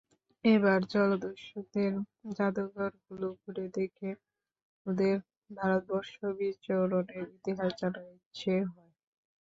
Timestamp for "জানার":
7.79-8.07